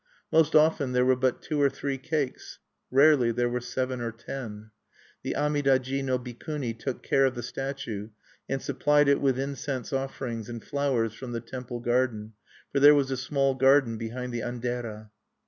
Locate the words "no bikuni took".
6.01-7.03